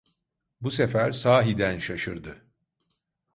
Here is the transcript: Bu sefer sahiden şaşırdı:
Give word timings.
Bu 0.61 0.71
sefer 0.71 1.11
sahiden 1.11 1.79
şaşırdı: 1.79 2.41